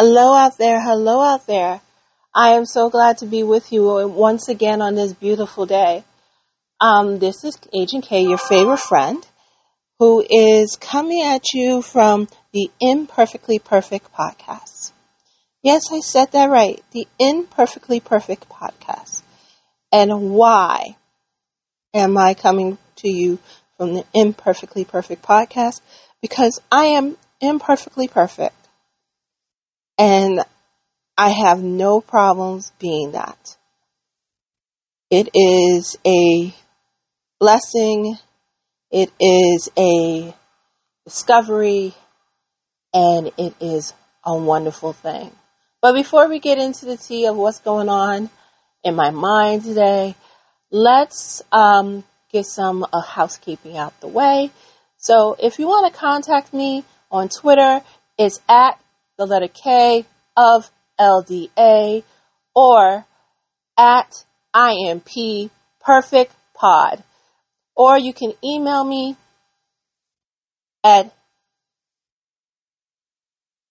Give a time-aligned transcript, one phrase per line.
[0.00, 0.80] Hello out there.
[0.80, 1.80] Hello out there.
[2.32, 6.04] I am so glad to be with you once again on this beautiful day.
[6.80, 9.26] Um, this is Agent K, your favorite friend,
[9.98, 14.92] who is coming at you from the Imperfectly Perfect podcast.
[15.64, 16.80] Yes, I said that right.
[16.92, 19.22] The Imperfectly Perfect podcast.
[19.90, 20.96] And why
[21.92, 23.40] am I coming to you
[23.76, 25.80] from the Imperfectly Perfect podcast?
[26.22, 28.54] Because I am imperfectly perfect.
[29.98, 30.40] And
[31.16, 33.56] I have no problems being that.
[35.10, 36.54] It is a
[37.40, 38.16] blessing.
[38.90, 40.34] It is a
[41.04, 41.94] discovery
[42.94, 43.92] and it is
[44.24, 45.30] a wonderful thing.
[45.80, 48.30] But before we get into the tea of what's going on
[48.84, 50.14] in my mind today,
[50.70, 54.50] let's um, get some uh, housekeeping out the way.
[54.98, 57.80] So if you want to contact me on Twitter,
[58.18, 58.78] it's at
[59.18, 62.04] the letter K of LDA
[62.54, 63.04] or
[63.76, 64.24] at
[64.54, 67.02] IMP Perfect Pod.
[67.76, 69.16] Or you can email me
[70.82, 71.12] at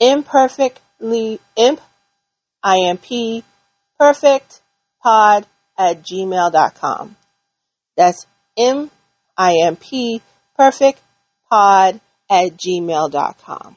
[0.00, 1.80] imperfectly imp
[2.64, 3.44] imp
[3.98, 4.60] perfect
[5.02, 5.46] pod
[5.78, 7.16] at gmail.com.
[7.96, 8.26] That's
[8.56, 8.90] m
[9.36, 10.20] i m p
[10.56, 11.00] perfect
[11.48, 13.76] pod at gmail.com.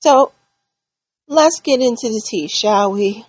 [0.00, 0.32] So
[1.28, 3.24] let's get into the tea, shall we?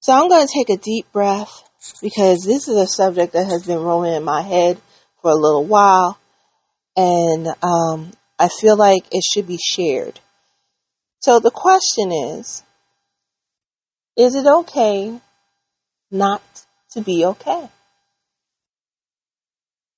[0.00, 1.62] So I'm going to take a deep breath
[2.00, 4.80] because this is a subject that has been rolling in my head
[5.20, 6.18] for a little while,
[6.96, 10.20] and um, I feel like it should be shared.
[11.20, 12.62] So the question is
[14.16, 15.20] Is it okay
[16.10, 16.42] not
[16.92, 17.68] to be okay?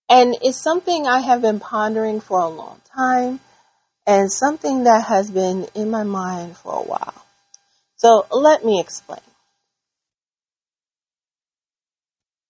[0.08, 3.38] And it's something I have been pondering for a long time
[4.06, 7.14] and something that has been in my mind for a while.
[7.96, 9.20] So let me explain.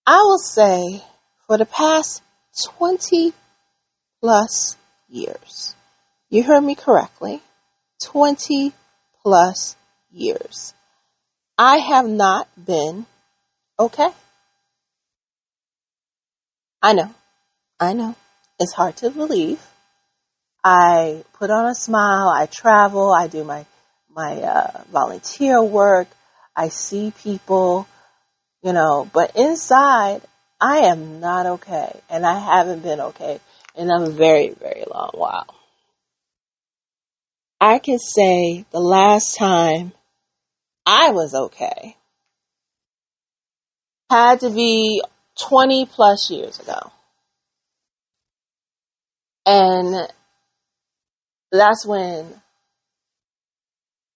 [0.06, 1.03] I will say
[1.47, 2.22] for the past
[2.78, 3.33] 20
[4.21, 4.77] plus
[5.09, 5.75] years,
[6.28, 7.41] you heard me correctly,
[8.03, 8.72] 20
[9.22, 9.77] plus
[10.10, 10.75] years,
[11.59, 13.06] I have not been
[13.78, 14.09] okay.
[16.83, 17.15] I know.
[17.78, 18.16] I know.
[18.59, 19.60] It's hard to believe.
[20.62, 22.28] I put on a smile.
[22.28, 23.12] I travel.
[23.12, 23.66] I do my,
[24.15, 26.09] my, uh, volunteer work.
[26.54, 27.87] I see people,
[28.62, 30.22] you know, but inside
[30.60, 33.41] I am not okay and I haven't been okay
[33.75, 35.54] in a very, very long while.
[37.60, 39.92] I can say the last time
[40.84, 41.97] I was okay
[44.10, 45.03] had to be
[45.38, 46.91] 20 plus years ago.
[49.47, 50.09] And
[51.53, 52.27] that's when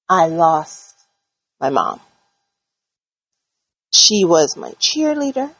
[0.09, 0.95] I lost
[1.61, 2.00] my mom.
[3.93, 5.50] She was my cheerleader.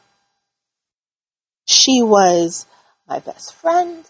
[1.67, 2.65] She was
[3.07, 4.05] my best friend.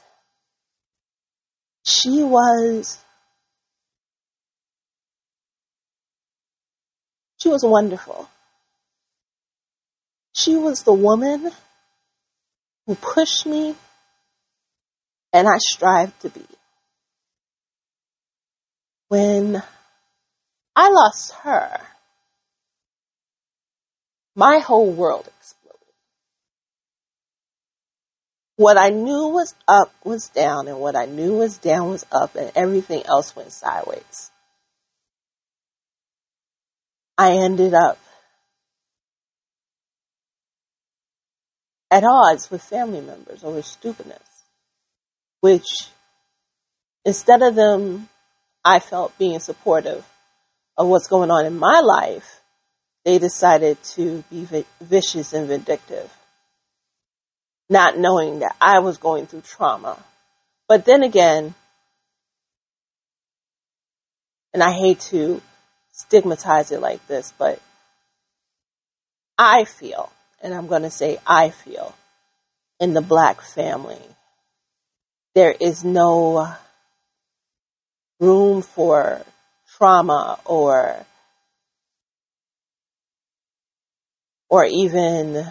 [1.85, 2.99] She was,
[7.37, 8.27] she was wonderful.
[10.33, 11.51] She was the woman
[12.85, 13.75] who pushed me
[15.31, 16.45] and I strive to be.
[19.07, 19.61] When
[20.75, 21.79] I lost her,
[24.35, 25.79] my whole world exploded.
[28.57, 32.35] What I knew was up was down, and what I knew was down was up,
[32.35, 34.31] and everything else went sideways.
[37.17, 37.97] I ended up
[41.91, 44.35] at odds with family members over stupidness
[45.45, 45.91] which
[47.05, 48.09] instead of them,
[48.65, 50.03] I felt being supportive
[50.77, 52.41] of what's going on in my life,
[53.05, 56.11] they decided to be vi- vicious and vindictive,
[57.69, 60.03] not knowing that I was going through trauma.
[60.67, 61.53] But then again,
[64.53, 65.41] and I hate to
[65.91, 67.61] stigmatize it like this, but
[69.37, 71.93] I feel, and I'm going to say I feel,
[72.79, 74.01] in the black family
[75.35, 76.55] there is no
[78.19, 79.21] room for
[79.77, 81.05] trauma or
[84.49, 85.45] or even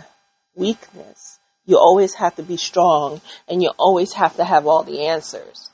[0.55, 1.39] weakness.
[1.67, 5.71] You always have to be strong and you always have to have all the answers.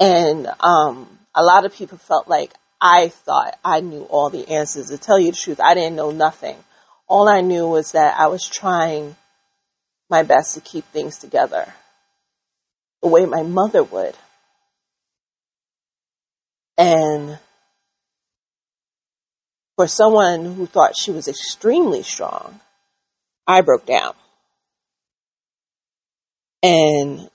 [0.00, 4.88] And um, a lot of people felt like I thought I knew all the answers.
[4.88, 6.56] To tell you the truth, I didn't know nothing.
[7.08, 9.16] All I knew was that I was trying
[10.10, 11.72] my best to keep things together
[13.02, 14.14] the way my mother would.
[16.76, 17.38] And
[19.76, 22.60] for someone who thought she was extremely strong,
[23.46, 24.14] I broke down.
[26.62, 27.28] And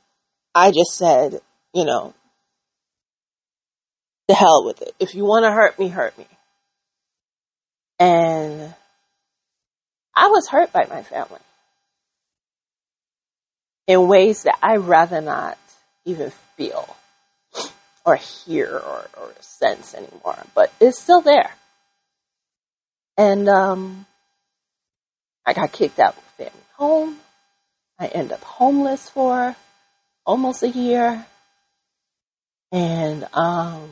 [0.56, 1.40] I just said,
[1.74, 2.14] you know,
[4.28, 4.94] the hell with it.
[5.00, 6.28] If you want to hurt me, hurt me.
[8.00, 8.74] And
[10.16, 11.40] I was hurt by my family
[13.88, 15.58] in ways that I'd rather not
[16.06, 16.89] even feel
[18.10, 21.52] or hear or, or sense anymore, but it's still there.
[23.18, 24.08] And um,
[25.46, 27.18] I got kicked out of family home.
[28.00, 29.56] I end up homeless for
[30.26, 31.24] almost a year.
[32.72, 33.92] And um,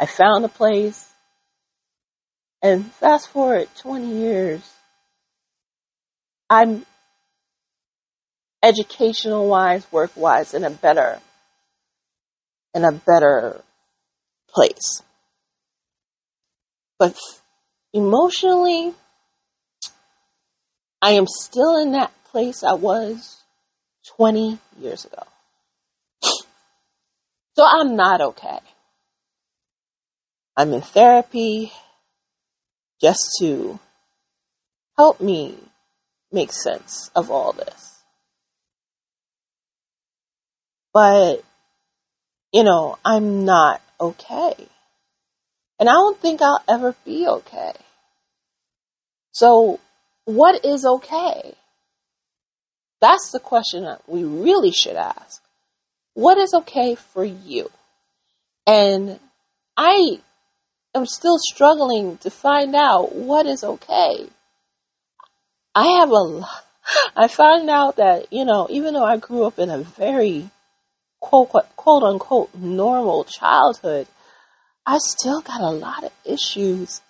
[0.00, 1.08] I found a place.
[2.60, 4.68] And fast forward 20 years,
[6.50, 6.84] I'm
[8.64, 11.20] educational wise, work wise, in a better,
[12.74, 13.60] in a better
[14.48, 15.02] place.
[16.98, 17.16] But
[17.92, 18.94] emotionally,
[21.00, 23.42] I am still in that place I was
[24.16, 25.22] 20 years ago.
[27.54, 28.60] So I'm not okay.
[30.56, 31.70] I'm in therapy
[32.98, 33.78] just to
[34.96, 35.58] help me
[36.32, 38.02] make sense of all this.
[40.94, 41.42] But,
[42.52, 44.54] you know, I'm not okay.
[45.80, 47.72] And I don't think I'll ever be okay.
[49.32, 49.80] So,
[50.26, 51.54] what is okay?
[53.00, 55.42] That's the question that we really should ask.
[56.14, 57.70] What is okay for you?
[58.66, 59.18] And
[59.76, 60.20] I
[60.94, 64.28] am still struggling to find out what is okay.
[65.74, 66.46] I have a,
[67.16, 70.50] I found out that, you know, even though I grew up in a very
[71.22, 74.06] quote, quote unquote normal childhood,
[74.84, 77.00] I still got a lot of issues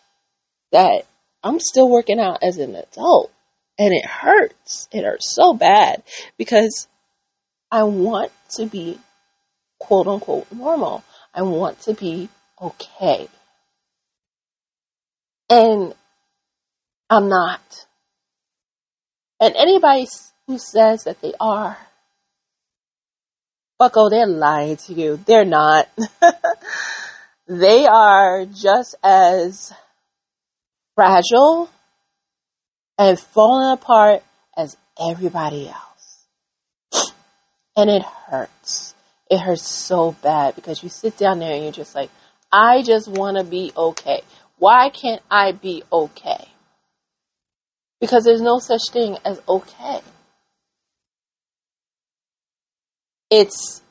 [0.71, 1.07] that
[1.43, 3.33] I'm still working out as an adult.
[3.79, 4.87] And it hurts.
[4.93, 6.03] It hurts so bad
[6.37, 6.87] because
[7.71, 9.01] I want to be
[9.81, 11.03] quote unquote normal.
[11.35, 12.29] I want to be
[12.61, 13.29] okay.
[15.49, 15.95] And
[17.09, 17.87] I'm not.
[19.41, 20.07] And anybody
[20.47, 21.79] who says that they are,
[23.79, 25.17] bucko, they're lying to you.
[25.27, 25.89] They're not.
[27.47, 29.73] they are just as
[30.95, 31.71] fragile
[32.99, 34.23] and falling apart
[34.57, 36.27] as everybody else.
[37.75, 38.95] And it hurts.
[39.31, 42.11] It hurts so bad because you sit down there and you're just like,
[42.53, 44.21] I just want to be okay.
[44.59, 46.49] Why can't I be okay?
[47.99, 50.01] Because there's no such thing as okay.
[53.33, 53.83] It's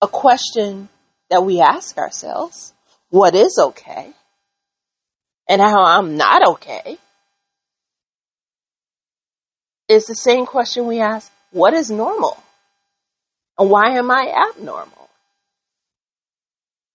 [0.00, 0.88] a question
[1.28, 2.72] that we ask ourselves.
[3.10, 4.12] What is okay?
[5.48, 6.98] And how I'm not okay
[9.92, 12.42] It's the same question we ask, what is normal?
[13.58, 15.10] And why am I abnormal?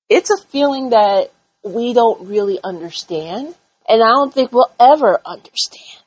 [0.09, 1.31] It's a feeling that
[1.63, 3.53] we don't really understand,
[3.87, 6.03] and I don't think we'll ever understand.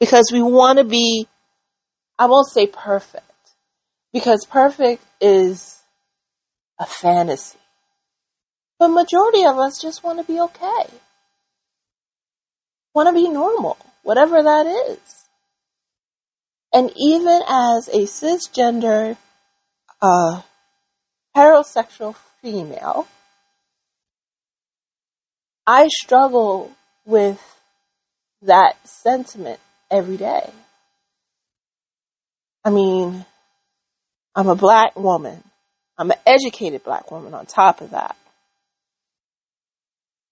[0.00, 1.28] Because we want to be,
[2.18, 3.24] I won't say perfect,
[4.12, 5.80] because perfect is
[6.78, 7.58] a fantasy.
[8.78, 10.86] But majority of us just want to be okay.
[12.94, 15.24] Want to be normal, whatever that is.
[16.72, 19.16] And even as a cisgender,
[20.02, 20.42] uh,
[21.36, 23.06] heterosexual female,
[25.66, 26.72] I struggle
[27.06, 27.40] with
[28.42, 30.50] that sentiment every day.
[32.64, 33.24] I mean,
[34.34, 35.42] I'm a black woman.
[35.96, 38.16] I'm an educated black woman on top of that.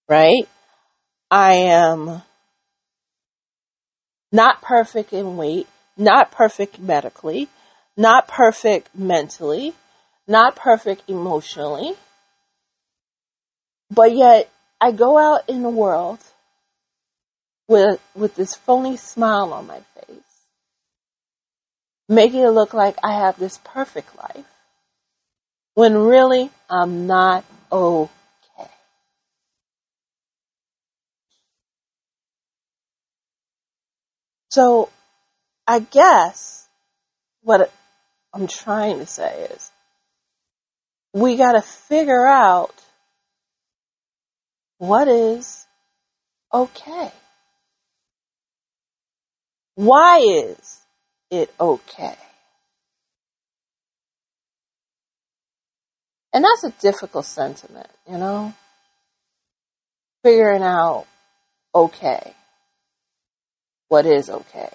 [0.09, 0.47] Right?
[1.31, 2.21] I am
[4.31, 7.47] not perfect in weight, not perfect medically,
[7.95, 9.73] not perfect mentally,
[10.27, 11.93] not perfect emotionally.
[13.91, 14.49] But yet
[14.81, 16.19] I go out in the world
[17.67, 19.92] with with this phony smile on my face,
[22.15, 24.45] making it look like I have this perfect life,
[25.75, 28.09] when really I'm not okay.
[34.49, 34.89] So,
[35.65, 36.67] I guess
[37.41, 37.71] what
[38.33, 39.71] I'm trying to say is
[41.13, 42.73] we got to figure out
[44.77, 45.65] what is
[46.53, 47.11] okay.
[49.75, 50.82] Why is
[51.33, 52.15] it okay?
[56.33, 58.53] And that's a difficult sentiment, you know?
[60.23, 61.05] figuring out
[61.75, 62.33] okay.
[63.89, 64.71] What is okay?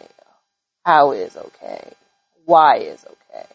[0.85, 1.93] How is okay?
[2.45, 3.47] Why is okay?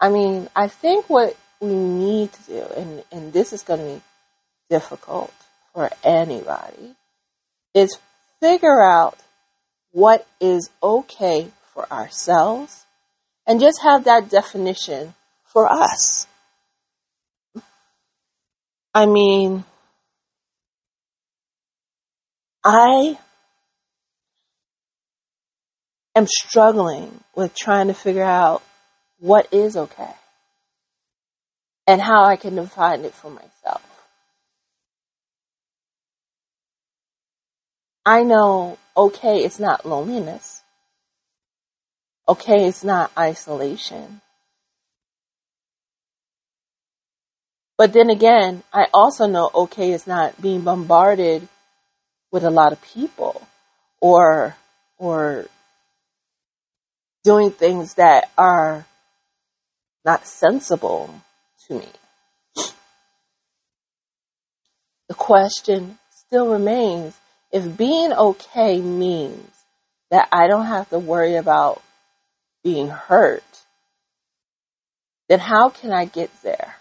[0.00, 3.86] I mean, I think what we need to do, and, and this is going to
[3.86, 4.02] be
[4.68, 5.32] difficult
[5.72, 6.94] for anybody,
[7.74, 7.96] is
[8.40, 9.16] figure out
[9.96, 12.84] what is okay for ourselves
[13.46, 15.14] and just have that definition
[15.46, 16.26] for us.
[18.92, 19.64] I mean,
[22.62, 23.18] I
[26.14, 28.62] am struggling with trying to figure out
[29.18, 30.12] what is okay
[31.86, 33.80] and how I can define it for myself.
[38.04, 40.62] I know okay it's not loneliness.
[42.28, 44.20] Okay it's not isolation.
[47.78, 51.46] But then again, I also know okay is not being bombarded
[52.32, 53.46] with a lot of people
[54.00, 54.56] or
[54.98, 55.46] or
[57.22, 58.86] doing things that are
[60.04, 61.12] not sensible
[61.66, 61.88] to me.
[65.08, 67.16] The question still remains
[67.52, 69.50] if being okay means
[70.10, 71.82] that I don't have to worry about
[72.62, 73.42] being hurt,
[75.28, 76.76] then how can I get there?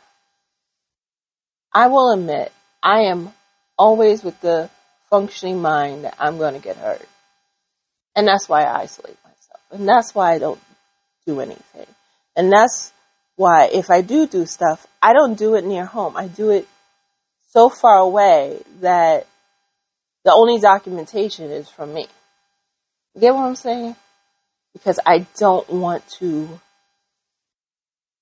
[1.73, 3.33] I will admit I am
[3.77, 4.69] always with the
[5.09, 7.07] functioning mind that I'm going to get hurt.
[8.15, 9.61] And that's why I isolate myself.
[9.71, 10.61] And that's why I don't
[11.25, 11.87] do anything.
[12.35, 12.93] And that's
[13.35, 16.15] why if I do do stuff, I don't do it near home.
[16.15, 16.67] I do it
[17.51, 19.27] so far away that
[20.25, 22.07] the only documentation is from me.
[23.13, 23.95] You get what I'm saying?
[24.73, 26.59] Because I don't want to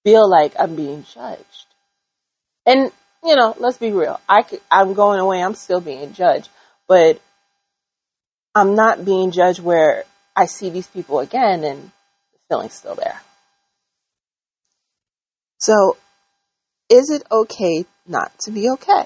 [0.03, 1.65] feel like I'm being judged.
[2.65, 2.91] And,
[3.23, 4.19] you know, let's be real.
[4.27, 6.49] I could, I'm going away, I'm still being judged,
[6.87, 7.21] but
[8.53, 10.03] I'm not being judged where
[10.35, 11.83] I see these people again and
[12.33, 13.19] the feeling's still there.
[15.59, 15.95] So,
[16.89, 19.05] is it okay not to be okay?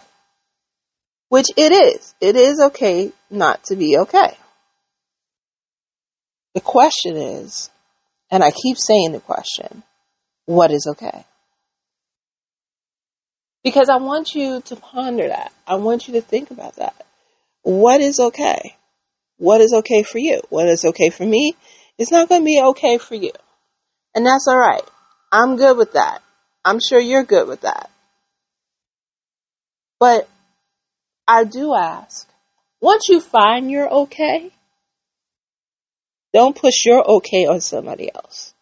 [1.30, 2.16] Which it is.
[2.22, 4.38] It is okay not to be okay.
[6.54, 7.70] The question is,
[8.32, 9.84] and I keep saying the question,
[10.46, 11.26] what is okay?
[13.64, 15.52] Because I want you to ponder that.
[15.68, 17.06] I want you to think about that.
[17.64, 18.76] What is okay?
[19.38, 20.42] What is okay for you?
[20.50, 21.54] What is okay for me?
[21.98, 23.32] It's not going to be okay for you.
[24.16, 24.88] And that's alright.
[25.32, 26.22] I'm good with that.
[26.64, 27.90] I'm sure you're good with that.
[30.00, 30.30] But
[31.28, 32.28] I do ask,
[32.80, 34.52] once you find you're okay,
[36.34, 38.54] don't push your okay on somebody else.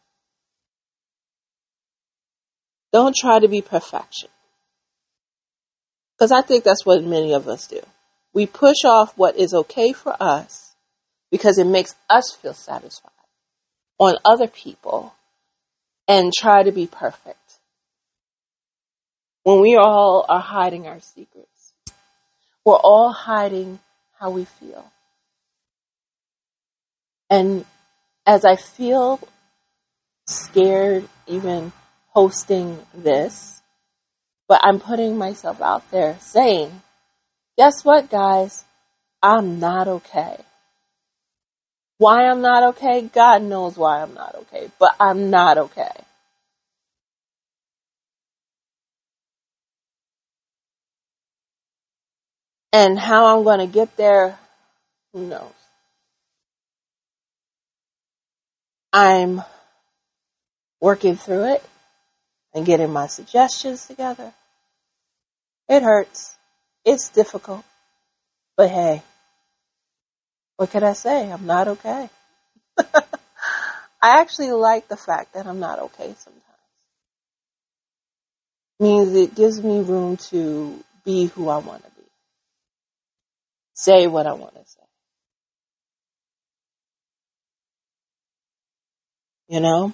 [2.94, 4.30] Don't try to be perfection.
[6.18, 7.82] Because I think that's what many of us do.
[8.34, 10.74] We push off what is okay for us
[11.30, 13.12] because it makes us feel satisfied
[14.00, 15.14] on other people
[16.08, 17.38] and try to be perfect
[19.44, 21.55] when we all are hiding our secrets.
[22.66, 23.80] We're all hiding
[24.20, 24.92] how we feel.
[27.30, 27.66] And
[28.26, 29.20] as I feel
[30.28, 31.72] scared even
[32.08, 33.62] hosting this,
[34.48, 36.82] but I'm putting myself out there saying,
[37.58, 38.66] guess what guys?
[39.22, 40.38] I'm not okay.
[41.98, 43.02] Why I'm not okay?
[43.02, 46.05] God knows why I'm not okay, but I'm not okay.
[52.76, 54.38] And how I'm going to get there,
[55.14, 55.54] who knows?
[58.92, 59.42] I'm
[60.82, 61.64] working through it
[62.54, 64.34] and getting my suggestions together.
[65.70, 66.36] It hurts.
[66.84, 67.64] It's difficult.
[68.58, 69.04] But hey,
[70.58, 71.32] what can I say?
[71.32, 72.10] I'm not okay.
[72.78, 76.44] I actually like the fact that I'm not okay sometimes.
[78.82, 81.95] It Means it gives me room to be who I want to be
[83.76, 84.80] say what I want to say.
[89.50, 89.94] You know?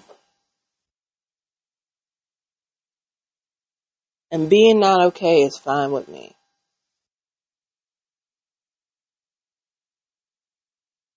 [4.30, 6.34] And being not okay is fine with me.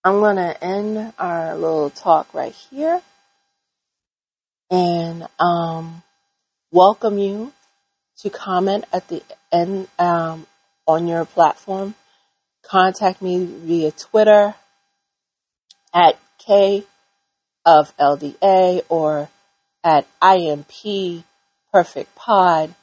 [0.04, 3.02] I'm going to end our little talk right here
[4.70, 6.04] and um,
[6.72, 7.54] welcome you
[8.18, 10.46] to comment at the end um,
[10.88, 11.96] on your platform
[12.68, 14.56] contact me via Twitter
[15.94, 16.84] at K
[17.66, 19.30] of LDA or
[19.84, 21.24] at IMP
[21.72, 22.74] Perfect Pod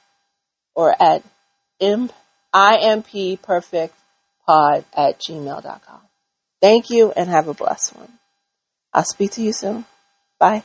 [0.75, 1.23] or at
[1.81, 2.13] imp
[2.55, 3.91] impperfectpod
[4.49, 6.01] at gmail.com.
[6.61, 8.13] Thank you and have a blessed one.
[8.93, 9.85] I'll speak to you soon.
[10.39, 10.63] Bye.